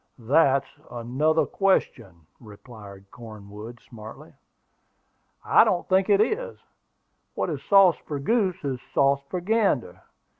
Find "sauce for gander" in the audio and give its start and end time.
8.95-10.01